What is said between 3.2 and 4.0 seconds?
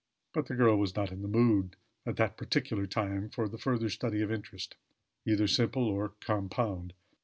for the further